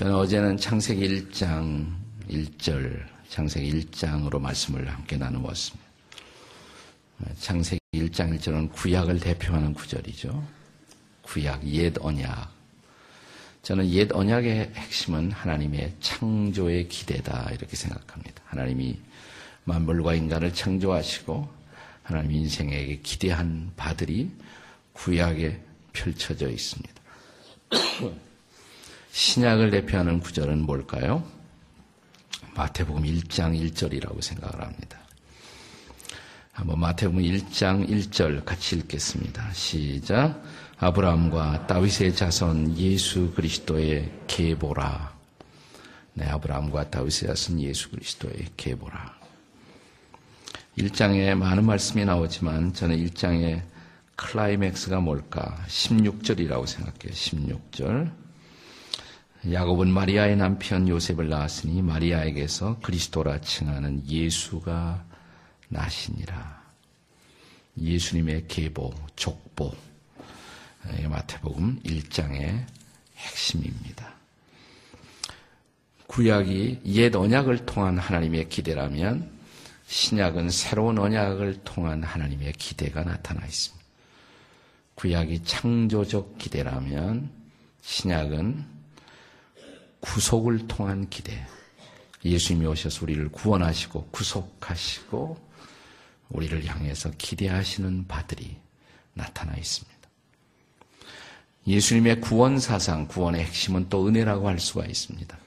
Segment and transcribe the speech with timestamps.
[0.00, 1.86] 저는 어제는 창세기 1장
[2.30, 5.86] 1절, 창세기 1장으로 말씀을 함께 나누었습니다.
[7.38, 10.42] 창세기 1장 1절은 구약을 대표하는 구절이죠.
[11.20, 12.50] 구약, 옛 언약.
[13.60, 18.42] 저는 옛 언약의 핵심은 하나님의 창조의 기대다 이렇게 생각합니다.
[18.46, 18.98] 하나님이
[19.64, 21.46] 만물과 인간을 창조하시고
[22.04, 24.30] 하나님 인생에게 기대한 바들이
[24.94, 25.60] 구약에
[25.92, 26.94] 펼쳐져 있습니다.
[29.10, 31.24] 신약을 대표하는 구절은 뭘까요?
[32.54, 34.98] 마태복음 1장 1절이라고 생각을 합니다.
[36.52, 39.52] 한번 마태복음 1장 1절 같이 읽겠습니다.
[39.52, 40.42] 시작.
[40.78, 45.14] 아브라함과 다윗의 자손 예수 그리스도의 계보라.
[46.14, 49.18] 네, 아브라함과 다윗의 자손 예수 그리스도의 계보라.
[50.78, 53.62] 1장에 많은 말씀이 나오지만 저는 1장의
[54.16, 55.64] 클라이맥스가 뭘까?
[55.66, 57.12] 16절이라고 생각해요.
[57.12, 58.19] 16절.
[59.48, 65.04] 야곱은 마리아의 남편 요셉을 낳았으니 마리아에게서 그리스도라 칭하는 예수가
[65.68, 66.60] 나시니라.
[67.78, 69.72] 예수님의 계보, 족보.
[71.08, 72.66] 마태복음 1장의
[73.16, 74.12] 핵심입니다.
[76.06, 79.30] 구약이 옛 언약을 통한 하나님의 기대라면
[79.86, 83.84] 신약은 새로운 언약을 통한 하나님의 기대가 나타나 있습니다.
[84.96, 87.30] 구약이 창조적 기대라면
[87.80, 88.79] 신약은
[90.00, 91.46] 구속을 통한 기대.
[92.24, 95.50] 예수님이 오셔서 우리를 구원하시고 구속하시고
[96.30, 98.56] 우리를 향해서 기대하시는 바들이
[99.14, 100.00] 나타나 있습니다.
[101.66, 105.38] 예수님의 구원 사상, 구원의 핵심은 또 은혜라고 할 수가 있습니다.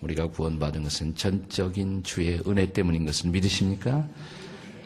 [0.00, 4.06] 우리가 구원받은 것은 전적인 주의 은혜 때문인 것을 믿으십니까?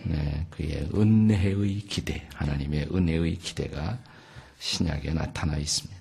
[0.05, 3.99] 네, 그의 은혜의 기대, 하나님의 은혜의 기대가
[4.59, 5.96] 신약에 나타나 있습니다.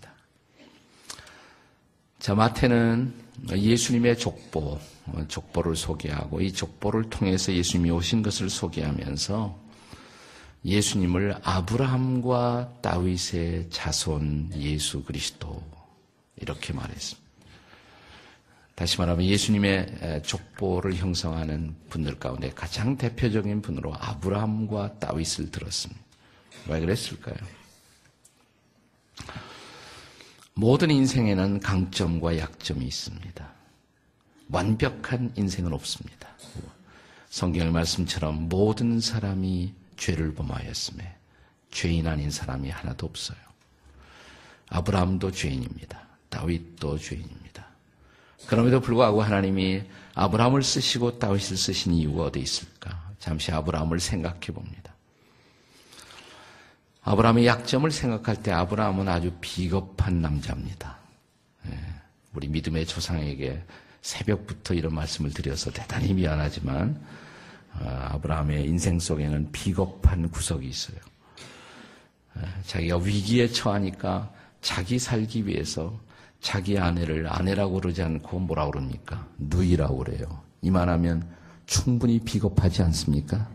[2.26, 3.14] 자, 마태는
[3.52, 4.80] 예수님의 족보,
[5.28, 9.56] 족보를 소개하고 이 족보를 통해서 예수님이 오신 것을 소개하면서
[10.66, 15.62] 예수님을 아브라함과 다윗의 자손 예수 그리스도
[16.38, 17.30] 이렇게 말했습니다.
[18.74, 26.02] 다시 말하면 예수님의 족보를 형성하는 분들 가운데 가장 대표적인 분으로 아브라함과 다윗을 들었습니다.
[26.70, 27.38] 왜 그랬을까요?
[30.58, 33.54] 모든 인생에는 강점과 약점이 있습니다.
[34.50, 36.30] 완벽한 인생은 없습니다.
[37.30, 41.18] 성경의 말씀처럼 모든 사람이 죄를 범하였음에
[41.72, 43.38] 죄인 아닌 사람이 하나도 없어요.
[44.70, 46.08] 아브라함도 죄인입니다.
[46.30, 47.68] 다윗도 죄인입니다.
[48.48, 49.84] 그럼에도 불구하고 하나님이
[50.14, 53.12] 아브라함을 쓰시고 다윗을 쓰신 이유가 어디 있을까?
[53.20, 54.95] 잠시 아브라함을 생각해 봅니다.
[57.06, 60.98] 아브라함의 약점을 생각할 때 아브라함은 아주 비겁한 남자입니다.
[61.68, 61.80] 예,
[62.34, 63.64] 우리 믿음의 조상에게
[64.02, 67.00] 새벽부터 이런 말씀을 드려서 대단히 미안하지만
[67.74, 70.98] 아, 아브라함의 인생 속에는 비겁한 구석이 있어요.
[72.38, 76.00] 예, 자기가 위기에 처하니까 자기 살기 위해서
[76.42, 79.28] 자기 아내를 아내라고 그러지 않고 뭐라 고 그럽니까?
[79.38, 80.42] 누이라고 그래요.
[80.64, 81.28] 이만하면
[81.68, 83.48] 충분히 비겁하지 않습니까?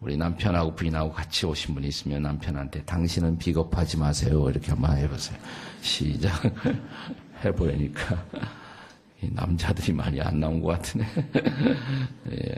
[0.00, 0.04] 예.
[0.04, 4.48] 우리 남편하고 부인하고 같이 오신 분이 있으면 남편한테 당신은 비겁하지 마세요.
[4.50, 5.38] 이렇게 한번 해보세요.
[5.80, 6.42] 시작.
[7.44, 8.24] 해보니까
[9.32, 11.06] 남자들이 많이 안 나온 것 같으네.
[12.32, 12.56] 예.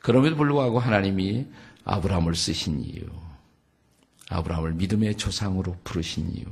[0.00, 1.46] 그럼에도 불구하고 하나님이
[1.84, 3.02] 아브라함을 쓰신 이유,
[4.28, 6.44] 아브라함을 믿음의 조상으로 부르신 이유,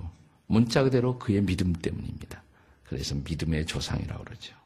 [0.47, 2.42] 문자 그대로 그의 믿음 때문입니다.
[2.84, 4.59] 그래서 믿음의 조상이라고 그러죠.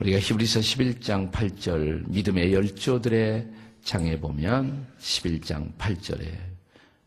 [0.00, 3.50] 우리가 히브리서 11장 8절 믿음의 열조들의
[3.84, 6.38] 장에 보면 11장 8절에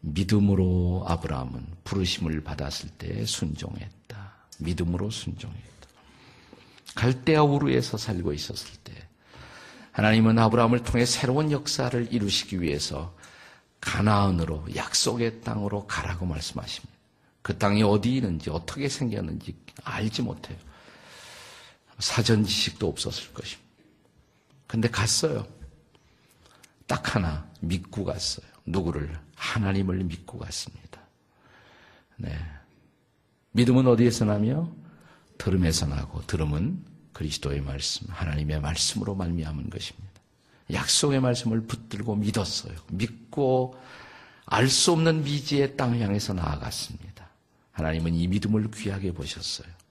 [0.01, 4.33] 믿음으로 아브라함은 부르심을 받았을 때 순종했다.
[4.59, 5.63] 믿음으로 순종했다.
[6.93, 8.93] 갈대아 우르에서 살고 있었을 때
[9.93, 13.15] 하나님은 아브라함을 통해 새로운 역사를 이루시기 위해서
[13.81, 16.93] 가나안으로 약속의 땅으로 가라고 말씀하십니다.
[17.41, 20.57] 그 땅이 어디 있는지 어떻게 생겼는지 알지 못해요.
[22.03, 23.63] 사전 지식도 없었을 것입니다.
[24.67, 25.47] 근데 갔어요.
[26.85, 28.45] 딱 하나 믿고 갔어요.
[28.65, 29.17] 누구를?
[29.35, 30.99] 하나님을 믿고 갔습니다.
[32.17, 32.37] 네.
[33.51, 34.69] 믿음은 어디에서 나며?
[35.37, 36.83] 들음에서 나고 들음은
[37.13, 40.11] 그리스도의 말씀, 하나님의 말씀으로 말미암은 것입니다.
[40.73, 42.75] 약속의 말씀을 붙들고 믿었어요.
[42.91, 43.79] 믿고
[44.45, 47.29] 알 수 없는 미지의 땅 향해서 나아갔습니다.
[47.71, 49.82] 하나님은 이 믿음을 귀하게 보셨어요.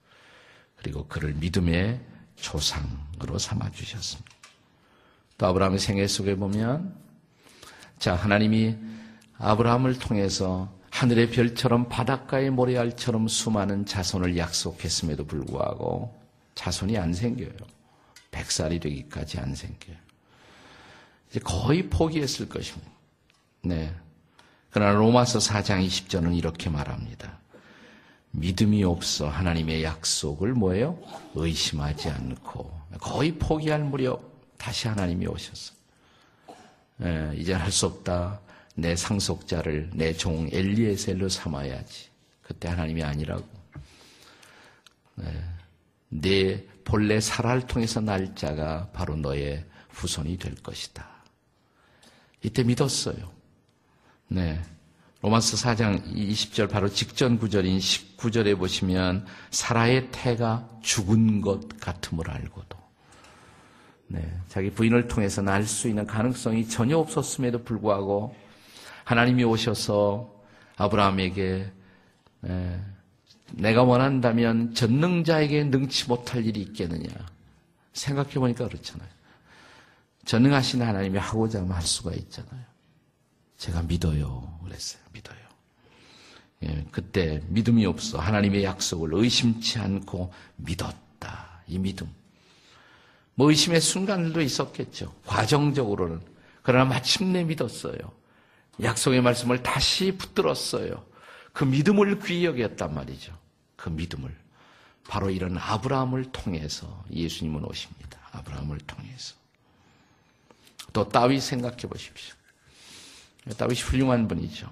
[0.83, 1.99] 그리고 그를 믿음의
[2.35, 4.29] 조상으로 삼아 주셨습니다.
[5.37, 6.93] 또 아브라함의 생애 속에 보면
[7.97, 8.75] 자 하나님이
[9.37, 16.21] 아브라함을 통해서 하늘의 별처럼 바닷가의 모래알처럼 수많은 자손을 약속했음에도 불구하고
[16.53, 17.49] 자손이 안 생겨요.
[18.31, 19.95] 백살이 되기까지 안 생겨요.
[21.29, 22.91] 이제 거의 포기했을 것입니다.
[23.63, 23.95] 네.
[24.69, 27.39] 그러나 로마서 4장 20절은 이렇게 말합니다.
[28.33, 30.99] 믿음이 없어 하나님의 약속을 뭐예요?
[31.35, 34.21] 의심하지 않고 거의 포기할 무렵
[34.57, 35.73] 다시 하나님이 오셨어.
[37.03, 38.39] 예, 이제 할 수 없다.
[38.75, 42.09] 내 상속자를 내 종 엘리에셀로 삼아야지.
[42.41, 43.47] 그때 하나님이 아니라고.
[45.21, 45.43] 예,
[46.09, 51.07] 내 본래 사라를 통해서 날 자가 바로 너의 후손이 될 것이다.
[52.41, 53.31] 이때 믿었어요.
[54.27, 54.61] 네.
[55.23, 62.77] 로마서 4장 20절 바로 직전 구절인 19절에 보시면 사라의 태가 죽은 것 같음을 알고도
[64.07, 68.35] 네, 자기 부인을 통해서 날 수 있는 가능성이 전혀 없었음에도 불구하고
[69.05, 70.29] 하나님이 오셔서
[70.75, 71.71] 아브라함에게
[72.41, 72.81] 네,
[73.53, 77.07] 내가 원한다면 전능자에게 능치 못할 일이 있겠느냐
[77.93, 79.07] 생각해 보니까 그렇잖아요.
[80.25, 82.72] 전능하신 하나님이 하고자 하면 할 수가 있잖아요.
[83.63, 84.59] 제가 믿어요.
[84.65, 85.01] 그랬어요.
[85.13, 85.37] 믿어요.
[86.63, 91.61] 예, 그때 믿음이 없어 하나님의 약속을 의심치 않고 믿었다.
[91.67, 92.13] 이 믿음.
[93.35, 95.15] 뭐 의심의 순간들도 있었겠죠.
[95.25, 96.19] 과정적으로는.
[96.61, 97.97] 그러나 마침내 믿었어요.
[98.81, 101.05] 약속의 말씀을 다시 붙들었어요.
[101.53, 103.33] 그 믿음을 귀히 여겼단 말이죠.
[103.77, 104.35] 그 믿음을.
[105.07, 108.19] 바로 이런 아브라함을 통해서 예수님은 오십니다.
[108.33, 109.35] 아브라함을 통해서.
[110.91, 112.35] 또 다윗 생각해 보십시오.
[113.57, 114.69] 다윗이 훌륭한 분이죠.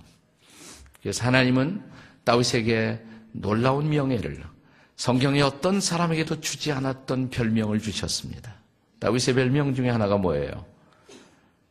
[1.02, 1.84] 그래서 하나님은
[2.24, 3.02] 다윗에게
[3.34, 4.44] 놀라운 명예를
[4.96, 8.54] 성경의 어떤 사람에게도 주지 않았던 별명을 주셨습니다.
[9.00, 10.66] 다윗의 별명 중에 하나가 뭐예요?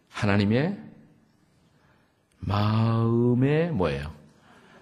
[0.09, 0.79] 하나님의
[2.41, 4.13] 마음에 뭐예요?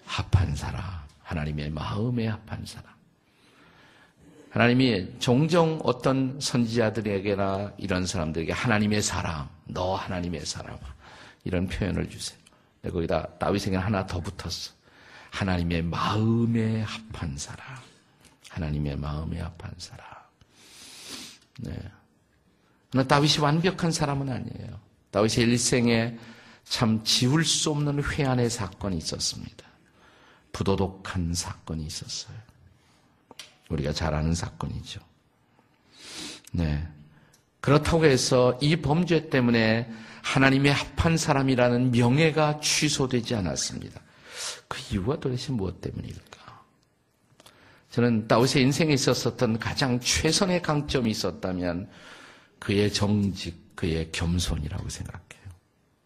[0.05, 0.83] 합한 사람.
[1.21, 2.89] 하나님의 마음에 합한 사람.
[4.49, 10.75] 하나님이 종종 어떤 선지자들에게나 이런 사람들에게 하나님의 사람, 너 하나님의 사람.
[11.43, 12.39] 이런 표현을 주세요.
[12.83, 14.71] 거기다 다윗에게 하나 더 붙었어.
[15.31, 17.77] 하나님의 마음에 합한 사람.
[18.49, 20.07] 하나님의 마음에 합한 사람.
[21.59, 21.77] 네.
[22.89, 24.79] 그러나 다윗이 완벽한 사람은 아니에요.
[25.11, 26.17] 다윗의 일생에
[26.63, 29.65] 참 지울 수 없는 회한의 사건이 있었습니다.
[30.51, 32.35] 부도덕한 사건이 있었어요.
[33.69, 34.99] 우리가 잘 아는 사건이죠.
[36.51, 36.87] 네.
[37.61, 39.91] 그렇다고 해서 이 범죄 때문에
[40.23, 44.01] 하나님의 합한 사람이라는 명예가 취소되지 않았습니다.
[44.67, 46.63] 그 이유가 도대체 무엇 때문일까?
[47.91, 51.89] 저는 다윗의 인생에 있었었던 가장 최선의 강점이 있었다면
[52.59, 55.49] 그의 정직, 그의 겸손이라고 생각해요.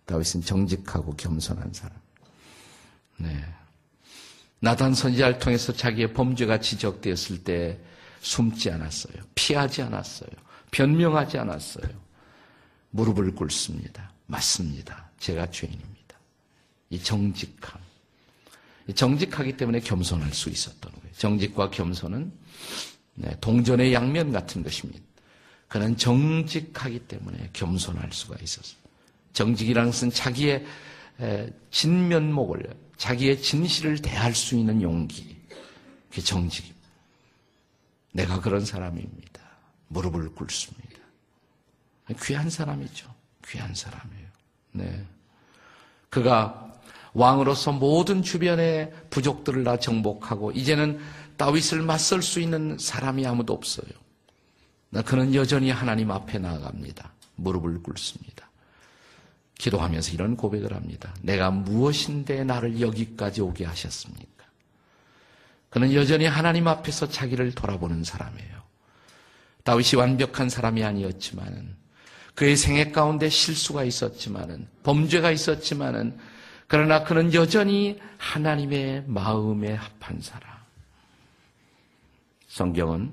[0.06, 1.98] 다윗은 정직하고 겸손한 사람.
[3.18, 3.44] 네.
[4.60, 7.80] 나단 선지자를 통해서 자기의 범죄가 지적되었을 때
[8.21, 9.15] 숨지 않았어요.
[9.36, 10.30] 피하지 않았어요.
[10.71, 12.03] 변명하지 않았어요.
[12.94, 14.12] 무릎을 꿇습니다.
[14.28, 15.10] 맞습니다.
[15.19, 16.18] 제가 죄인입니다.
[16.90, 17.81] 이 정직함.
[18.95, 21.13] 정직하기 때문에 겸손할 수 있었던 거예요.
[21.18, 22.31] 정직과 겸손은
[23.16, 25.04] 네, 동전의 양면 같은 것입니다.
[25.68, 28.77] 그는 정직하기 때문에 겸손할 수가 있었어요.
[29.34, 30.65] 정직이라는 것은 자기의
[31.72, 35.36] 진면목을, 자기의 진실을 대할 수 있는 용기.
[36.10, 36.88] 그게 정직입니다.
[38.12, 39.41] 내가 그런 사람입니다.
[39.88, 40.93] 무릎을 꿇습니다.
[42.22, 43.13] 귀한 사람이죠.
[43.48, 44.27] 귀한 사람이에요.
[44.74, 45.05] 네.
[46.10, 46.72] 그가
[47.13, 51.00] 왕으로서 모든 주변의 부족들을 다 정복하고 이제는
[51.38, 53.88] 다윗을 맞설 수 있는 사람이 아무도 없어요.
[55.05, 57.12] 그는 여전히 하나님 앞에 나아갑니다.
[57.36, 58.50] 무릎을 꿇습니다.
[59.57, 61.15] 기도하면서 이런 고백을 합니다.
[61.22, 64.45] 내가 무엇인데 나를 여기까지 오게 하셨습니까?
[65.69, 68.62] 그는 여전히 하나님 앞에서 자기를 돌아보는 사람이에요.
[69.63, 71.75] 다윗이 완벽한 사람이 아니었지만
[72.36, 76.18] 그의 생애 가운데 실수가 있었지만은 범죄가 있었지만은
[76.68, 80.52] 그러나 그는 여전히 하나님의 마음에 합한 사람.
[82.48, 83.12] 성경은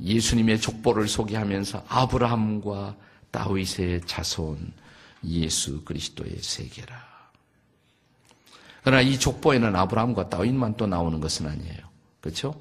[0.00, 2.96] 예수님의 족보를 소개하면서 아브라함과
[3.30, 4.72] 다윗의 자손
[5.24, 7.10] 예수 그리스도의 세계라.
[8.82, 11.78] 그러나 이 족보에는 아브라함과 다윗만 또 나오는 것은 아니에요.
[12.20, 12.54] 그렇죠?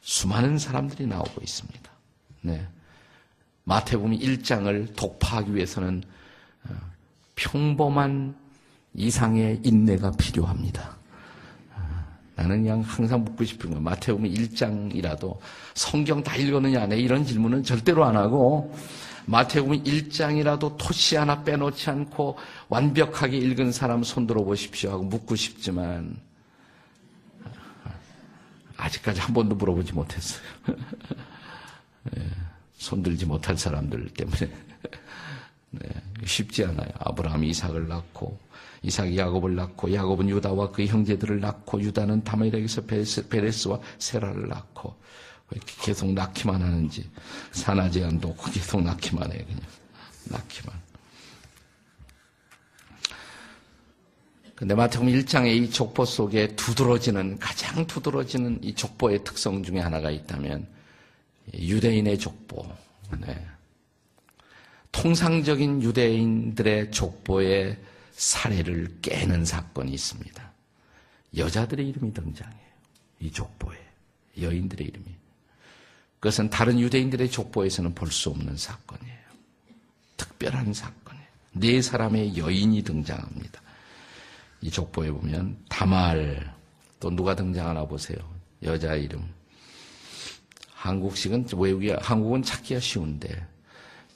[0.00, 1.90] 수많은 사람들이 나오고 있습니다.
[2.42, 2.66] 네.
[3.70, 6.02] 마태복음 1장을 독파하기 위해서는
[6.64, 6.74] 어,
[7.36, 8.34] 평범한
[8.94, 10.96] 이상의 인내가 필요합니다.
[11.76, 15.38] 어, 나는 그냥 항상 묻고 싶은 거 마태복음 1장이라도
[15.74, 18.74] 성경 다 읽었느냐 내 이런 질문은 절대로 안 하고
[19.26, 26.16] 마태복음 1장이라도 토시 하나 빼놓지 않고 완벽하게 읽은 사람 손들어 보십시오 하고 묻고 싶지만
[28.76, 30.42] 아직까지 한 번도 물어보지 못했어요.
[32.16, 32.49] 예,
[32.80, 34.38] 손들지 못할 사람들 때문에
[35.70, 35.88] 네,
[36.24, 36.88] 쉽지 않아요.
[36.98, 38.38] 아브라함이 이삭을 낳고
[38.82, 42.82] 이삭이 야곱을 낳고 야곱은 유다와 그 형제들을 낳고 유다는 다멜에게서
[43.28, 44.96] 베레스와 세라를 낳고
[45.50, 47.08] 왜 이렇게 계속 낳기만 하는지
[47.52, 49.60] 산하지 않도 계속 낳기만 해 그냥
[50.24, 50.80] 낳기만.
[54.54, 60.79] 근데 마태복음 1장의 이 족보 속에 두드러지는 가장 두드러지는 이 족보의 특성 중에 하나가 있다면
[61.54, 62.66] 유대인의 족보.
[63.20, 63.46] 네.
[64.92, 67.78] 통상적인 유대인들의 족보의
[68.12, 70.50] 사례를 깨는 사건이 있습니다.
[71.36, 72.70] 여자들의 이름이 등장해요.
[73.20, 73.76] 이 족보에.
[74.40, 75.06] 여인들의 이름이.
[76.20, 79.18] 그것은 다른 유대인들의 족보에서는 볼 수 없는 사건이에요.
[80.16, 81.26] 특별한 사건이에요.
[81.52, 83.60] 네 사람의 여인이 등장합니다.
[84.60, 86.52] 이 족보에 보면 다말
[86.98, 88.18] 또 누가 등장하나 보세요.
[88.62, 89.26] 여자 이름.
[90.80, 93.46] 한국식은 외국이 한국은 찾기가 쉬운데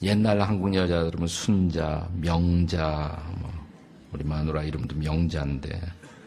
[0.01, 3.51] 옛날 한국 여자들은 순자, 명자, 뭐
[4.11, 5.79] 우리 마누라 이름도 명자인데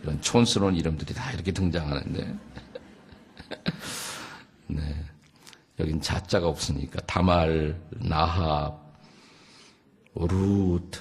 [0.02, 2.35] 이런 촌스러운 이름들이 다 이렇게 등장하는데
[4.68, 4.80] 네
[5.80, 8.78] 여긴 자자가 없으니까 다말, 나합,
[10.14, 11.00] 루트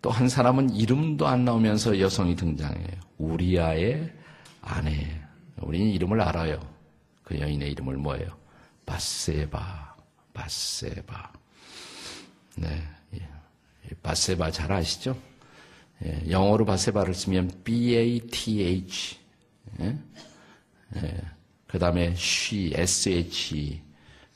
[0.00, 2.88] 또 한 사람은 이름도 안 나오면서 여성이 등장해요.
[3.18, 4.10] 우리아의
[4.62, 5.20] 아내.
[5.60, 6.77] 우리는 이름을 알아요.
[7.28, 8.38] 그 여인의 이름을 뭐예요?
[8.86, 9.96] 바세바.
[10.32, 11.32] 바세바.
[12.56, 12.88] 네.
[14.02, 15.14] 바세바 잘 아시죠?
[16.04, 19.18] 예, 영어로 바세바를 쓰면 B-A-T-H.
[19.80, 19.98] 예?
[20.96, 21.20] 예.
[21.66, 23.82] 그 다음에 she, S-H.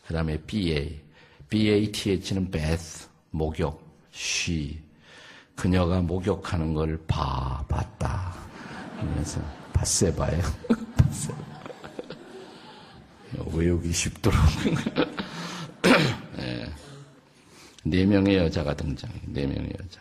[0.07, 1.01] 그 다음에 B-A.
[1.49, 3.83] B-A-T-H는 bath, 목욕,
[4.13, 4.83] she.
[5.57, 8.35] 그녀가 목욕하는 걸 봐, 봤다.
[9.01, 9.41] 그래서
[9.73, 10.43] 바세바예요.
[13.55, 14.39] 외우기 쉽도록.
[16.37, 16.67] 네.
[17.85, 19.15] 네 명의 여자가 등장해.
[19.27, 20.01] 네 명의 여자.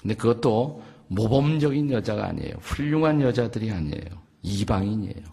[0.00, 2.54] 근데 그것도 모범적인 여자가 아니에요.
[2.60, 4.22] 훌륭한 여자들이 아니에요.
[4.42, 5.24] 이방인이에요.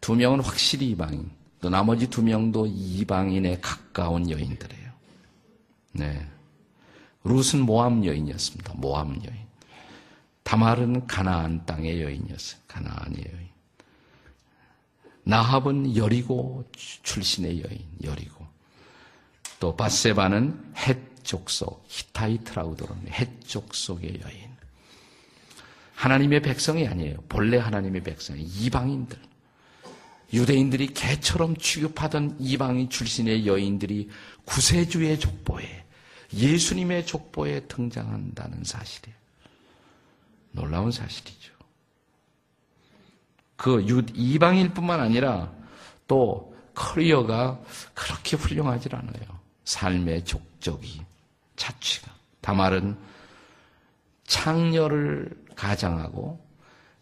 [0.00, 1.30] 두 명은 확실히 이방인.
[1.60, 4.90] 또 나머지 두 명도 이방인에 가까운 여인들이에요.
[5.92, 6.26] 네.
[7.24, 8.74] 룻은 모함 여인이었습니다.
[8.76, 9.46] 모함 여인.
[10.42, 12.60] 다말은 가나안 땅의 여인이었어요.
[12.68, 13.55] 가나안의 여인.
[15.26, 16.64] 나합은 여리고
[17.02, 18.46] 출신의 여인, 여리고.
[19.58, 23.12] 또 바세바는 헷 족 속, 히타이트라고 들어옵니다.
[23.12, 24.46] 헷 족 속의 여인.
[25.96, 27.16] 하나님의 백성이 아니에요.
[27.28, 29.18] 본래 하나님의 백성이 이방인들.
[30.32, 34.08] 유대인들이 개처럼 취급하던 이방인 출신의 여인들이
[34.44, 35.84] 구세주의 족보에
[36.32, 39.16] 예수님의 족보에 등장한다는 사실이에요.
[40.52, 41.55] 놀라운 사실이죠.
[43.56, 43.84] 그
[44.14, 45.50] 이방일 뿐만 아니라
[46.06, 47.58] 또 커리어가
[47.94, 49.40] 그렇게 훌륭하지 않아요.
[49.64, 51.02] 삶의 족적이,
[51.56, 52.12] 자취가.
[52.40, 52.96] 다말은
[54.26, 56.44] 창녀를 가장하고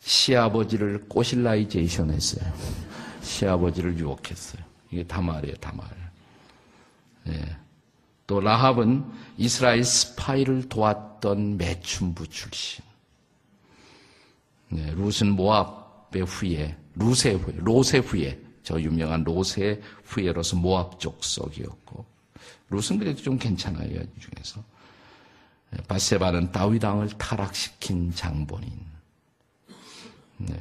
[0.00, 2.52] 시아버지를 꼬실라이제이션 했어요.
[3.23, 4.62] 시아버지를 유혹했어요.
[4.90, 5.87] 이게 다말이에요, 다말.
[7.25, 7.56] 네.
[8.26, 9.04] 또 라합은
[9.37, 12.84] 이스라엘 스파이를 도왔던 매춘부 출신.
[14.68, 15.84] 네, 룻은 모압
[16.16, 22.04] 의 후예, 룻의 후예, 롯의 후예, 저 유명한 롯의 후예로서 모압 족속이었고,
[22.71, 24.62] 룻은 그래도 좀 괜찮아요, 이 중에서.
[25.71, 28.71] 네, 바세바는 다윗 왕을 타락시킨 장본인.
[30.38, 30.54] 네.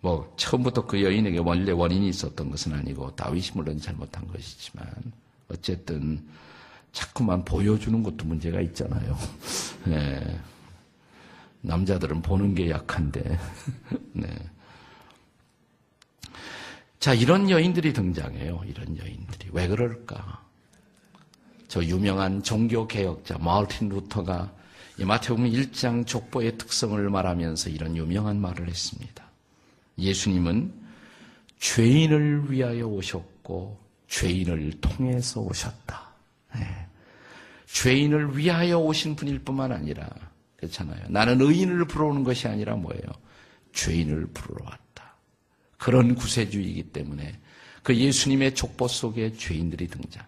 [0.00, 4.86] 뭐 처음부터 그 여인에게 원래 원인이 있었던 것은 아니고 다윗이 물론 잘못한 것이지만
[5.48, 6.24] 어쨌든
[6.92, 9.18] 자꾸만 보여주는 것도 문제가 있잖아요.
[9.84, 10.40] 네.
[11.66, 13.22] 남자들은 보는 게 약한데.
[14.12, 14.28] 네.
[16.98, 18.62] 자, 이런 여인들이 등장해요.
[18.66, 19.50] 이런 여인들이.
[19.52, 20.44] 왜 그럴까?
[21.68, 24.52] 저 유명한 종교개혁자 마르틴 루터가
[24.98, 29.24] 이 마태복음 1장 족보의 특성을 말하면서 이런 유명한 말을 했습니다.
[29.98, 30.72] 예수님은
[31.58, 36.08] 죄인을 위하여 오셨고 죄인을 통해서 오셨다.
[36.54, 36.86] 네.
[37.66, 40.08] 죄인을 위하여 오신 분일 뿐만 아니라
[40.56, 41.08] 그렇잖아요.
[41.08, 43.02] 나는 의인을 부러오는 것이 아니라 뭐예요?
[43.72, 45.16] 죄인을 부르러 왔다.
[45.78, 47.38] 그런 구세주이기 때문에
[47.82, 50.24] 그 예수님의 족보 속에 죄인들이 등장.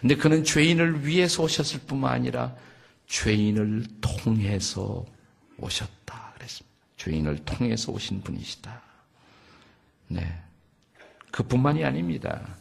[0.00, 2.54] 근데 그는 죄인을 위해서 오셨을 뿐만 아니라
[3.06, 5.04] 죄인을 통해서
[5.58, 6.32] 오셨다.
[6.34, 6.76] 그랬습니다.
[6.96, 8.82] 죄인을 통해서 오신 분이시다.
[10.08, 10.42] 네.
[11.30, 12.56] 그뿐만이 아닙니다.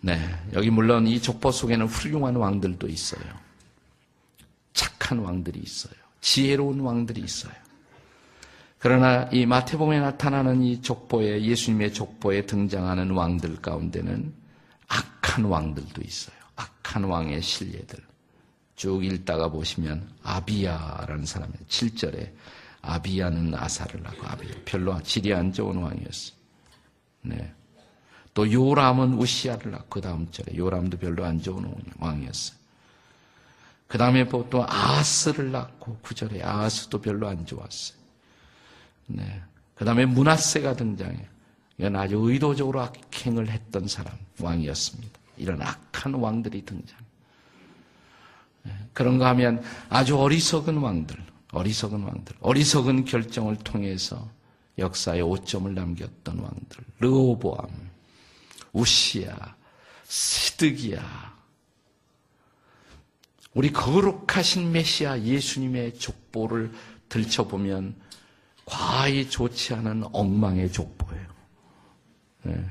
[0.00, 0.18] 네.
[0.52, 3.45] 여기 물론 이 족보 속에는 훌륭한 왕들도 있어요.
[4.76, 5.94] 착한 왕들이 있어요.
[6.20, 7.52] 지혜로운 왕들이 있어요.
[8.78, 14.32] 그러나 이 마태복음에 나타나는 이 족보에 예수님의 족보에 등장하는 왕들 가운데는
[14.86, 16.36] 악한 왕들도 있어요.
[16.56, 17.98] 악한 왕의 신뢰들.
[18.76, 22.30] 쭉 읽다가 보시면 아비야라는 사람이 7절에
[22.82, 26.36] 아비야는 아사를 하고 아비야 별로 질이 안 좋은 왕이었어요.
[27.22, 27.52] 네.
[28.34, 31.64] 또 요람은 우시아를 낳고 그 다음 절에 요람도 별로 안 좋은
[31.98, 32.55] 왕이었어요.
[33.86, 37.98] 그 다음에 또 아스를 낳고 구절에 아스도 별로 안 좋았어요.
[39.06, 39.42] 네.
[39.74, 41.26] 그 다음에 문하세가 등장해요.
[41.78, 45.18] 이건 아주 의도적으로 악행을 했던 사람, 왕이었습니다.
[45.36, 46.98] 이런 악한 왕들이 등장.
[48.62, 48.72] 네.
[48.92, 51.16] 그런가 하면 아주 어리석은 왕들,
[51.52, 54.28] 어리석은 왕들, 어리석은 결정을 통해서
[54.78, 57.68] 역사에 오점을 남겼던 왕들, 르호보암,
[58.72, 59.56] 우시야,
[60.04, 61.35] 시드기야,
[63.56, 66.70] 우리 거룩하신 메시아 예수님의 족보를
[67.08, 67.96] 들춰보면
[68.66, 71.26] 과히 좋지 않은 엉망의 족보예요.
[72.42, 72.64] 네.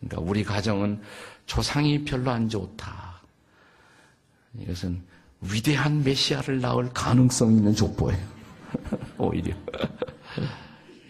[0.00, 1.00] 그러니까 우리 가정은
[1.46, 3.22] 조상이 별로 안 좋다.
[4.58, 5.00] 이것은
[5.42, 8.26] 위대한 메시아를 낳을 가능성 있는 족보예요.
[9.18, 9.54] 오히려.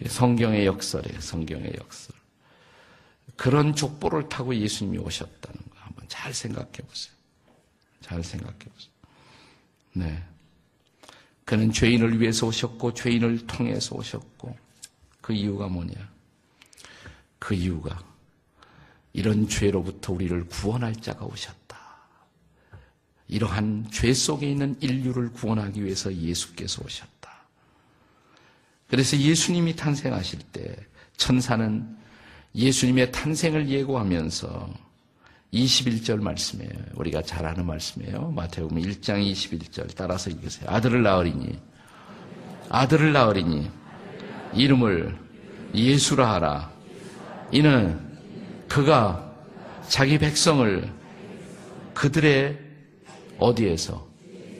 [0.07, 1.19] 성경의 역설이에요.
[1.19, 2.15] 성경의 역설.
[3.35, 7.15] 그런 족보를 타고 예수님이 오셨다는 거 한번 잘 생각해 보세요.
[8.01, 8.96] 잘 생각해 보세요.
[9.97, 10.23] 네.
[11.43, 14.55] 그는 죄인을 위해서 오셨고 죄인을 통해서 오셨고
[15.21, 15.95] 그 이유가 뭐냐?
[17.39, 17.97] 그 이유가
[19.13, 21.77] 이런 죄로부터 우리를 구원할 자가 오셨다.
[23.27, 27.17] 이러한 죄 속에 있는 인류를 구원하기 위해서 예수께서 오셨다.
[28.87, 30.75] 그래서 예수님이 탄생하실 때
[31.17, 31.97] 천사는
[32.55, 34.86] 예수님의 탄생을 예고하면서
[35.53, 36.71] 21절 말씀이에요.
[36.95, 38.31] 우리가 잘 아는 말씀이에요.
[38.31, 40.69] 마태복음 1장 21절 따라서 읽으세요.
[40.69, 41.57] 아들을 낳으리니
[42.69, 43.69] 아들을 낳으리니
[44.53, 45.17] 이름을
[45.73, 46.71] 예수라 하라.
[47.51, 47.99] 이는
[48.67, 49.33] 그가
[49.87, 50.91] 자기 백성을
[51.93, 52.59] 그들의
[53.39, 54.05] 어디에서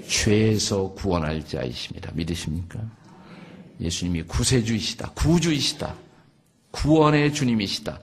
[0.07, 2.11] 죄에서 구원할 자이십니다.
[2.13, 2.79] 믿으십니까?
[3.81, 5.11] 예수님이 구세주이시다.
[5.11, 5.93] 구주이시다.
[6.71, 7.99] 구원의 주님이시다.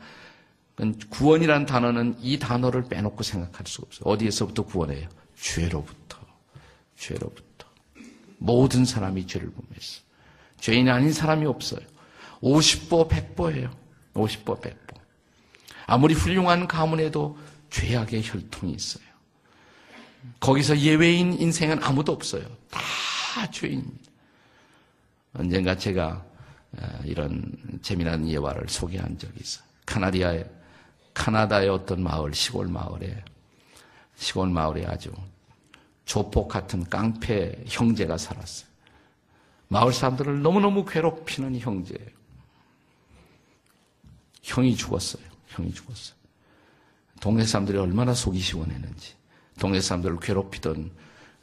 [1.11, 4.13] 구원이란 단어는 이 단어를 빼놓고 생각할 수가 없어요.
[4.13, 5.09] 어디에서부터 구원해요?
[5.37, 6.19] 죄로부터.
[6.97, 7.67] 죄로부터.
[8.39, 10.03] 모든 사람이 죄를 범했어.
[10.61, 11.81] 죄인이 아닌 사람이 없어요.
[12.41, 13.71] 50보 100보예요.
[14.15, 14.99] 50보 100보.
[15.87, 17.39] 아무리 훌륭한 가문에도
[17.71, 19.05] 죄악의 혈통이 있어요.
[20.41, 22.45] 거기서 예외인 인생은 아무도 없어요.
[22.71, 24.11] 다 죄인입니다.
[25.35, 26.25] 언젠가 제가
[26.77, 29.65] 어, 이런 재미난 예화를 소개한 적이 있어요.
[29.87, 30.45] 카나디아에
[31.15, 33.25] 카나다의 어떤 마을, 시골 마을에,
[34.17, 35.13] 시골 마을에 아주
[36.05, 38.69] 조폭 같은 깡패 형제가 살았어요.
[39.69, 42.09] 마을 사람들을 너무너무 괴롭히는 형제예요.
[44.43, 45.25] 형이 죽었어요.
[45.49, 46.17] 형이 죽었어요.
[47.21, 49.15] 동네 사람들이 얼마나 속이 시원했는지.
[49.59, 50.91] 동네 사람들을 괴롭히던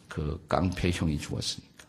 [0.07, 1.85] 그 깡패 형이 죽었으니까.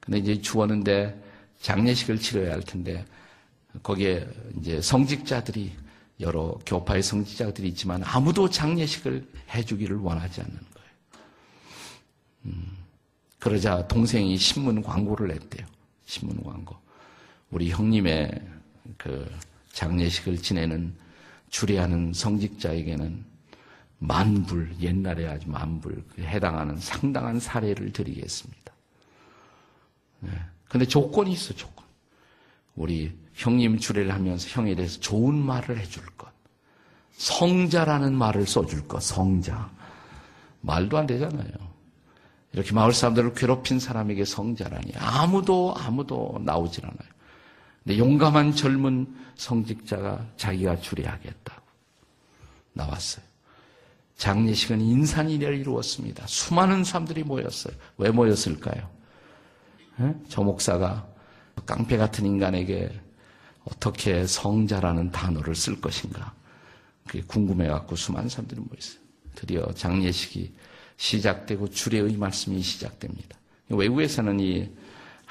[0.00, 1.20] 근데 이제 죽었는데
[1.60, 3.04] 장례식을 치러야 할 텐데
[3.82, 4.26] 거기에
[4.58, 5.72] 이제 성직자들이
[6.22, 10.88] 여러 교파의 성지자들이 있지만 아무도 장례식을 해주기를 원하지 않는 거예요.
[12.46, 12.76] 음,
[13.38, 15.66] 그러자 동생이 신문 광고를 냈대요.
[16.06, 16.76] 신문 광고.
[17.50, 18.40] 우리 형님의
[18.96, 19.30] 그
[19.72, 20.94] 장례식을 지내는
[21.50, 23.24] 주례하는 성직자에게는
[23.98, 28.72] 만불, 옛날에 아주 만불, 그 해당하는 상당한 사례를 드리겠습니다.
[30.20, 30.30] 네.
[30.68, 31.71] 근데 조건이 있어, 조건.
[32.74, 36.30] 우리 형님 주례를 하면서 형에 대해서 좋은 말을 해줄 것.
[37.12, 39.70] 성자라는 말을 써줄 것, 성자.
[40.60, 41.72] 말도 안 되잖아요.
[42.52, 44.92] 이렇게 마을 사람들을 괴롭힌 사람에게 성자라니.
[44.96, 47.12] 아무도, 아무도 나오질 않아요.
[47.82, 51.62] 근데 용감한 젊은 성직자가 자기가 주례하겠다고
[52.74, 53.24] 나왔어요.
[54.16, 56.26] 장례식은 인산이를 이루었습니다.
[56.26, 57.74] 수많은 사람들이 모였어요.
[57.96, 58.88] 왜 모였을까요?
[60.28, 61.06] 저 목사가
[61.66, 62.90] 깡패 같은 인간에게
[63.64, 66.34] 어떻게 성자라는 단어를 쓸 것인가.
[67.06, 69.00] 그게 궁금해갖고 수많은 사람들이 모였어요.
[69.34, 70.52] 드디어 장례식이
[70.96, 73.38] 시작되고 주례의 말씀이 시작됩니다.
[73.68, 74.70] 외국에서는 이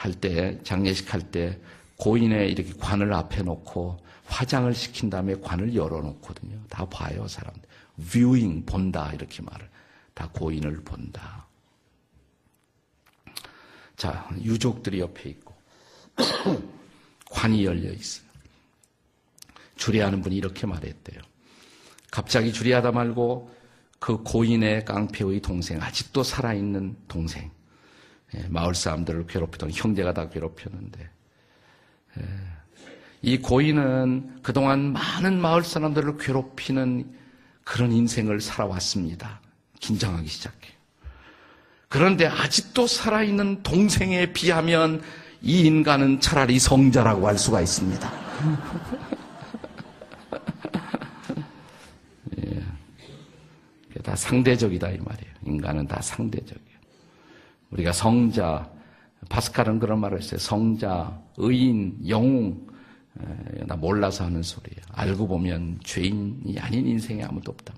[0.01, 1.59] 할 때, 장례식 할 때
[1.97, 6.57] 고인의 이렇게 관을 앞에 놓고 화장을 시킨 다음에 관을 열어놓거든요.
[6.69, 7.61] 다 봐요, 사람들.
[8.09, 9.69] viewing, 본다, 이렇게 말을.
[10.15, 11.45] 다 고인을 본다.
[13.95, 15.50] 자, 유족들이 옆에 있고,
[17.29, 18.25] 관이 열려 있어요.
[19.75, 21.21] 주례하는 분이 이렇게 말했대요.
[22.11, 23.55] 갑자기 주례하다 말고
[23.99, 27.49] 그 고인의 깡패의 동생, 아직도 살아있는 동생,
[28.35, 31.09] 예, 마을 사람들을 괴롭히던 형제가 다 괴롭혔는데
[32.19, 32.23] 예.
[33.21, 37.15] 이 고인은 그동안 많은 마을 사람들을 괴롭히는
[37.63, 39.39] 그런 인생을 살아왔습니다.
[39.79, 40.73] 긴장하기 시작해요.
[41.87, 45.01] 그런데 아직도 살아있는 동생에 비하면
[45.41, 48.11] 이 인간은 차라리 성자라고 할 수가 있습니다.
[52.45, 52.61] 예.
[54.03, 55.33] 다 상대적이다 이 말이에요.
[55.45, 56.79] 인간은 다 상대적이에요.
[57.71, 58.69] 우리가 성자,
[59.29, 60.39] 파스칼은 그런 말을 했어요.
[60.39, 62.67] 성자, 의인, 영웅,
[63.65, 64.81] 나 몰라서 하는 소리예요.
[64.91, 67.73] 알고 보면 죄인이 아닌 인생에 아무도 없다.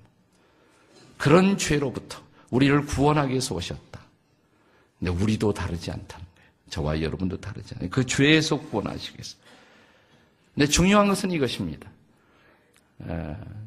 [1.17, 4.01] 그런 죄로부터 우리를 구원하기 위해서 오셨다.
[4.99, 6.19] 근데 우리도 다르지 거예요.
[6.73, 7.89] 저와 여러분도 다르지 않아요.
[7.91, 9.39] 그 죄에서 구원하시겠어요.
[10.55, 11.87] 근데 중요한 것은 이것입니다.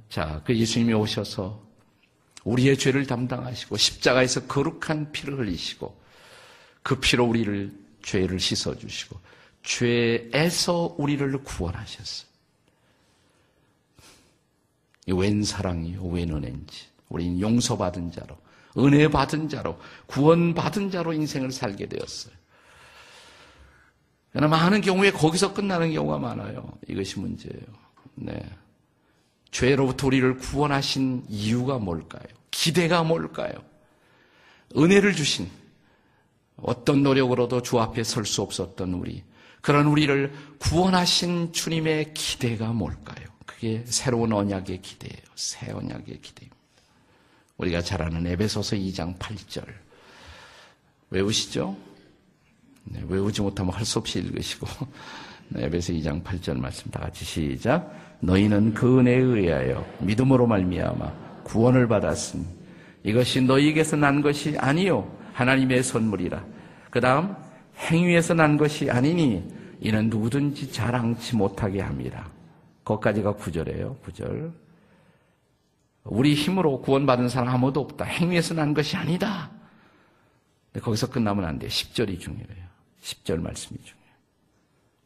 [0.08, 1.64] 자, 그 예수님이 오셔서
[2.42, 5.96] 우리의 죄를 담당하시고 십자가에서 거룩한 피를 흘리시고
[6.82, 9.20] 그 피로 우리를 죄를 씻어 주시고
[9.62, 12.28] 죄에서 우리를 구원하셨어요.
[15.08, 16.86] 웬 사랑이요, 웬 은혜인지.
[17.08, 18.36] 우리는 용서받은 자로,
[18.78, 22.34] 은혜 받은 자로, 구원 받은 자로 인생을 살게 되었어요.
[24.36, 26.70] 그러나 많은 경우에 거기서 끝나는 경우가 많아요.
[26.88, 27.64] 이것이 문제예요.
[28.16, 28.38] 네.
[29.50, 32.22] 죄로부터 우리를 구원하신 이유가 뭘까요?
[32.50, 33.52] 기대가 뭘까요?
[34.76, 35.48] 은혜를 주신
[36.56, 39.24] 어떤 노력으로도 주 앞에 설 수 없었던 우리,
[39.62, 43.26] 그런 우리를 구원하신 주님의 기대가 뭘까요?
[43.46, 45.24] 그게 새로운 언약의 기대예요.
[45.34, 46.56] 새 언약의 기대입니다.
[47.56, 49.66] 우리가 잘 아는 에베소서 2장 8절.
[51.08, 51.85] 외우시죠?
[52.86, 54.66] 네, 외우지 못하면 할 수 없이 읽으시고.
[55.50, 57.92] 네, 에베소 2장 8절 말씀 다 같이 시작.
[58.20, 61.12] 너희는 그 은혜에 의하여 믿음으로 말미암아
[61.44, 62.44] 구원을 받았으니
[63.04, 66.44] 이것이 너희에게서 난 것이 아니요 하나님의 선물이라.
[66.90, 67.36] 그 다음
[67.76, 69.44] 행위에서 난 것이 아니니
[69.80, 72.28] 이는 누구든지 자랑치 못하게 합니다.
[72.84, 73.96] 거기까지가 구절이에요.
[74.02, 74.52] 구절.
[76.04, 78.04] 우리 힘으로 구원받은 사람 아무도 없다.
[78.04, 79.50] 행위에서 난 것이 아니다.
[80.80, 81.68] 거기서 끝나면 안 돼요.
[81.68, 82.65] 10절이 중요해요.
[83.06, 84.14] 10절 말씀이 중요해요.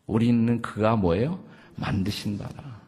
[0.06, 1.42] 우리는 그가 뭐예요?
[1.76, 2.80] 만드신 바라.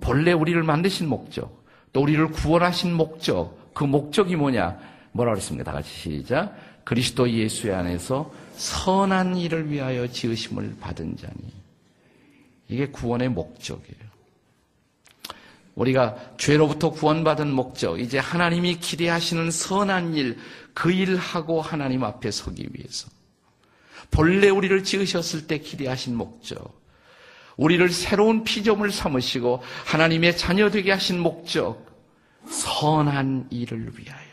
[0.00, 4.78] 본래 우리를 만드신 목적, 또 우리를 구원하신 목적, 그 목적이 뭐냐?
[5.12, 5.64] 뭐라 그랬습니까?
[5.64, 6.54] 다 같이 시작.
[6.84, 11.52] 그리스도 예수 안에서 선한 일을 위하여 지으심을 받은 자니.
[12.68, 14.08] 이게 구원의 목적이에요.
[15.74, 20.38] 우리가 죄로부터 구원받은 목적, 이제 하나님이 기대하시는 선한 일,
[20.74, 23.08] 그 일하고 하나님 앞에 서기 위해서.
[24.10, 26.80] 본래 우리를 지으셨을 때 기대하신 목적,
[27.56, 31.86] 우리를 새로운 피조물 삼으시고 하나님의 자녀 되게 하신 목적,
[32.48, 34.28] 선한 일을 위하여.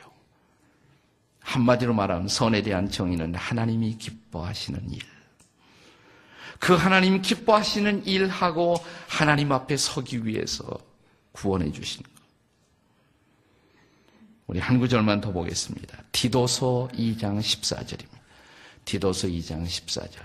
[1.39, 5.01] 한마디로 말하면 선에 대한 정의는 하나님이 기뻐하시는 일.
[6.59, 8.75] 그 하나님 기뻐하시는 일하고
[9.07, 10.65] 하나님 앞에 서기 위해서
[11.31, 12.09] 구원해 주신 것.
[14.47, 16.03] 우리 한 구절만 더 보겠습니다.
[16.11, 18.14] 디도서 2장 14절입니다.
[18.85, 20.19] 디도서 2장 14절.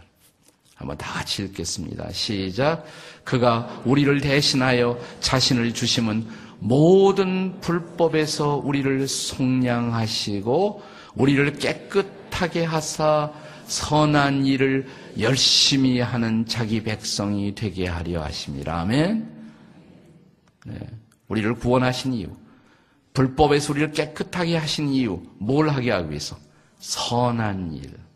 [0.75, 2.11] 한번 다 같이 읽겠습니다.
[2.13, 2.85] 시작.
[3.25, 6.27] 그가 우리를 대신하여 자신을 주심은
[6.59, 10.83] 모든 불법에서 우리를 속량하시고
[11.17, 13.33] 우리를 깨끗하게 하사
[13.67, 14.87] 선한 일을
[15.19, 18.81] 열심히 하는 자기 백성이 되게 하려 하심이라.
[18.81, 19.29] 아멘.
[20.67, 20.79] 네.
[21.29, 22.29] 우리를 구원하신 이유.
[23.13, 25.23] 불법에서 우리를 깨끗하게 하신 이유.
[25.39, 26.37] 뭘 하게 하기 위해서?
[26.79, 28.10] 선한 일.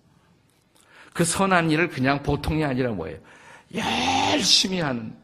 [1.15, 3.19] 그 선한 일을 그냥 보통이 아니라 뭐예요?
[3.75, 5.17] 열심히 하는,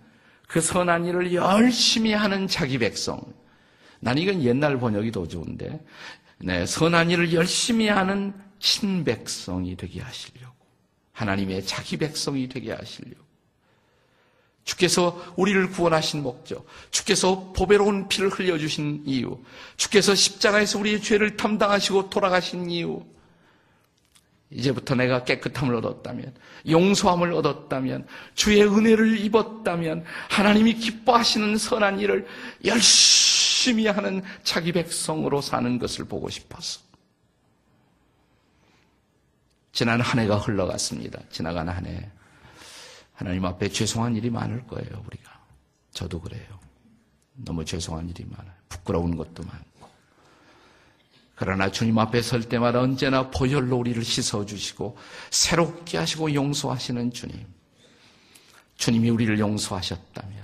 [0.46, 3.20] 그 선한 일을 열심히 하는 자기 백성.
[3.98, 5.84] 난 이건 옛날 번역이 더 좋은데,
[6.38, 10.54] 네, 선한 일을 열심히 하는 친백성이 되게 하시려고.
[11.12, 13.28] 하나님의 자기 백성이 되게 하시려고.
[14.62, 19.42] 주께서 우리를 구원하신 목적, 주께서 보배로운 피를 흘려주신 이유,
[19.76, 23.04] 주께서 십자가에서 우리의 죄를 담당하시고 돌아가신 이유,
[24.50, 26.34] 이제부터 내가 깨끗함을 얻었다면,
[26.68, 32.26] 용서함을 얻었다면, 주의 은혜를 입었다면, 하나님이 기뻐하시는 선한 일을
[32.64, 36.80] 열심히 하는 자기 백성으로 사는 것을 보고 싶어서.
[39.72, 41.20] 지난 한 해가 흘러갔습니다.
[41.30, 42.10] 지나간 한 해.
[43.14, 45.40] 하나님 앞에 죄송한 일이 많을 거예요, 우리가.
[45.92, 46.58] 저도 그래요.
[47.34, 48.54] 너무 죄송한 일이 많아요.
[48.68, 49.69] 부끄러운 것도 많고.
[51.40, 54.98] 그러나 주님 앞에 설 때마다 언제나 보혈로 우리를 씻어주시고
[55.30, 57.46] 새롭게 하시고 용서하시는 주님.
[58.76, 60.36] 주님이 우리를 용서하셨다면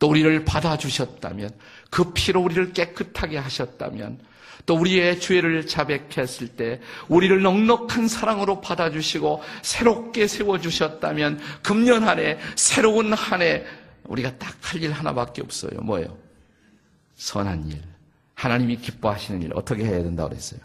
[0.00, 1.50] 또 우리를 받아주셨다면
[1.90, 4.18] 그 피로 우리를 깨끗하게 하셨다면
[4.66, 13.12] 또 우리의 죄를 자백했을 때 우리를 넉넉한 사랑으로 받아주시고 새롭게 세워주셨다면 금년 한 해 새로운
[13.12, 13.64] 한 해
[14.04, 15.80] 우리가 딱 할 일 하나밖에 없어요.
[15.82, 16.18] 뭐예요?
[17.14, 17.95] 선한 일.
[18.36, 20.60] 하나님이 기뻐하시는 일 어떻게 해야 된다고 그랬어요?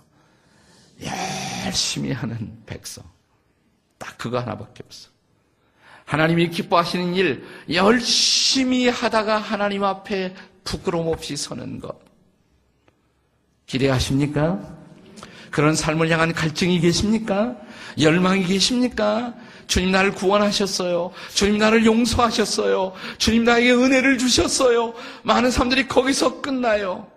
[1.66, 3.04] 열심히 하는 백성.
[3.98, 5.10] 딱 그거 하나밖에 없어.
[6.06, 11.98] 하나님이 기뻐하시는 일 열심히 하다가 하나님 앞에 부끄러움 없이 서는 것.
[13.66, 14.60] 기대하십니까?
[15.50, 17.56] 그런 삶을 향한 갈증이 계십니까?
[18.00, 19.34] 열망이 계십니까?
[19.68, 21.12] 주님 나를 구원하셨어요.
[21.34, 22.94] 주님 나를 용서하셨어요.
[23.18, 24.94] 주님 나에게 은혜를 주셨어요.
[25.24, 27.11] 많은 사람들이 거기서 끝나요.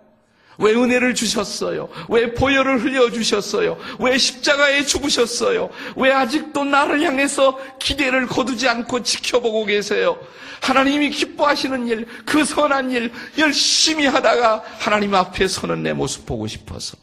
[0.57, 1.89] 왜 은혜를 주셨어요?
[2.09, 3.77] 왜 보혈을 흘려주셨어요?
[3.99, 5.69] 왜 십자가에 죽으셨어요?
[5.95, 10.17] 왜 아직도 나를 향해서 기대를 거두지 않고 지켜보고 계세요?
[10.61, 16.97] 하나님이 기뻐하시는 일, 그 선한 일 열심히 하다가 하나님 앞에 서는 내 모습 보고 싶어서.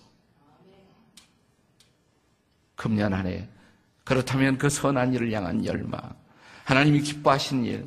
[2.75, 3.49] 금년 안에
[4.05, 6.01] 그렇다면 그 선한 일을 향한 열망,
[6.65, 7.87] 하나님이 기뻐하시는 일,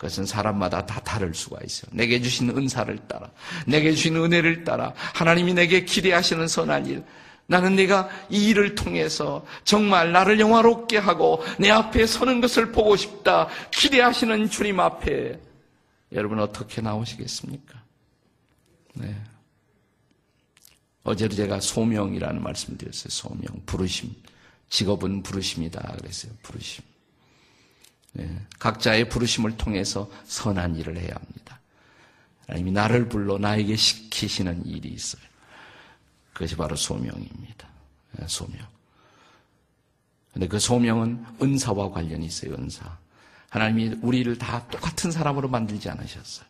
[0.00, 1.90] 그것은 사람마다 다 다를 수가 있어요.
[1.92, 3.30] 내게 주신 은사를 따라,
[3.66, 7.04] 내게 주신 은혜를 따라, 하나님이 내게 기대하시는 선한 일,
[7.46, 13.48] 나는 내가 이 일을 통해서 정말 나를 영화롭게 하고 내 앞에 서는 것을 보고 싶다.
[13.72, 15.38] 기대하시는 주님 앞에
[16.12, 17.82] 여러분 어떻게 나오시겠습니까?
[18.94, 19.14] 네.
[21.02, 23.10] 어제도 제가 소명이라는 말씀 드렸어요.
[23.10, 24.14] 소명, 부르심.
[24.70, 25.96] 직업은 부르심이다.
[25.98, 26.32] 그랬어요.
[26.42, 26.89] 부르심.
[28.12, 28.40] 네.
[28.58, 31.60] 각자의 부르심을 통해서 선한 일을 해야 합니다.
[32.46, 35.22] 하나님이 나를 불러 나에게 시키시는 일이 있어요.
[36.32, 37.68] 그것이 바로 소명입니다.
[38.12, 38.66] 네, 소명.
[40.32, 42.98] 근데 그 소명은 은사와 관련이 있어요, 은사.
[43.50, 46.46] 하나님이 우리를 다 똑같은 사람으로 만들지 않으셨어요.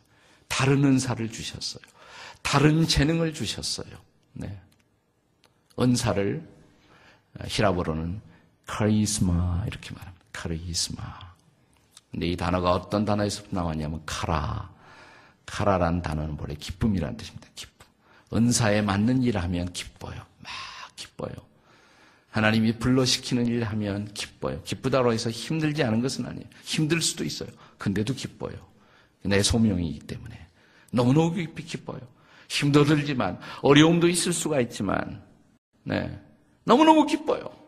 [0.48, 1.82] 다른 은사를 주셨어요.
[2.42, 3.90] 다른 재능을 주셨어요.
[4.32, 4.60] 네.
[5.78, 6.46] 은사를
[7.46, 8.20] 히라보로는
[8.66, 10.24] 카리스마 이렇게 말합니다.
[10.32, 11.29] 카리스마.
[12.10, 14.70] 근데 이 단어가 어떤 단어에서 나왔냐면 카라.
[15.46, 17.48] 카라란 단어는 원래 기쁨이라는 뜻입니다.
[17.54, 17.86] 기쁨.
[18.32, 20.16] 은사에 맞는 일을 하면 기뻐요.
[20.38, 20.50] 막
[20.96, 21.32] 기뻐요.
[22.30, 24.62] 하나님이 불러시키는 일을 하면 기뻐요.
[24.62, 26.46] 기쁘다고 해서 힘들지 않은 것은 아니에요.
[26.62, 27.48] 힘들 수도 있어요.
[27.78, 28.54] 근데도 기뻐요.
[29.22, 30.46] 내 소명이기 때문에.
[30.92, 32.00] 너무너무 깊이 기뻐요.
[32.48, 35.22] 힘도 들지만, 어려움도 있을 수가 있지만,
[35.84, 36.18] 네.
[36.64, 37.59] 너무너무 기뻐요.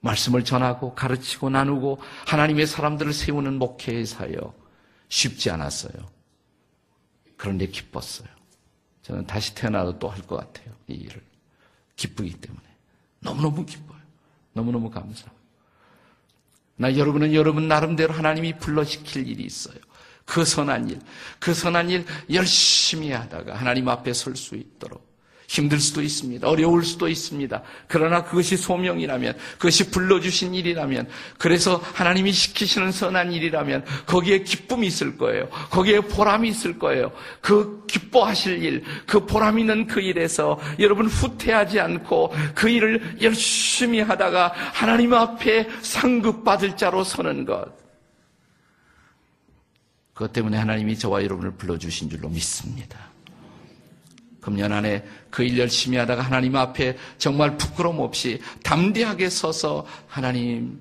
[0.00, 4.58] 말씀을 전하고 가르치고 나누고 하나님의 사람들을 세우는 목회의 사역
[5.08, 5.92] 쉽지 않았어요.
[7.36, 8.28] 그런데 기뻤어요.
[9.02, 10.74] 저는 다시 태어나도 또 할 것 같아요.
[10.88, 11.22] 이 일을.
[11.96, 12.62] 기쁘기 때문에.
[13.20, 13.98] 너무너무 기뻐요.
[14.52, 15.38] 너무너무 감사해요.
[16.76, 19.76] 나 여러분은 여러분 나름대로 하나님이 불러시킬 일이 있어요.
[20.24, 21.00] 그 선한 일,
[21.38, 25.09] 그 선한 일 열심히 하다가 하나님 앞에 설 수 있도록
[25.50, 26.48] 힘들 수도 있습니다.
[26.48, 27.60] 어려울 수도 있습니다.
[27.88, 31.08] 그러나 그것이 소명이라면, 그것이 불러주신 일이라면,
[31.38, 35.48] 그래서 하나님이 시키시는 선한 일이라면, 거기에 기쁨이 있을 거예요.
[35.70, 37.10] 거기에 보람이 있을 거예요.
[37.40, 44.52] 그 기뻐하실 일, 그 보람 있는 그 일에서 여러분 후퇴하지 않고 그 일을 열심히 하다가
[44.54, 47.76] 하나님 앞에 상급받을 자로 서는 것.
[50.14, 53.09] 그것 때문에 하나님이 저와 여러분을 불러주신 줄로 믿습니다.
[54.40, 60.80] 금년 안에 그 일 열심히 하다가 하나님 앞에 정말 부끄럼 없이 담대하게 서서 하나님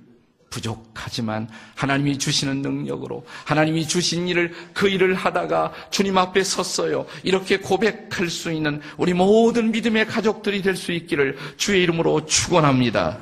[0.49, 7.05] 부족하지만 하나님이 주시는 능력으로 하나님이 주신 일을 그 일을 하다가 주님 앞에 섰어요.
[7.23, 13.19] 이렇게 고백할 수 있는 우리 모든 믿음의 가족들이 될 수 있기를 주의 이름으로 축원합니다.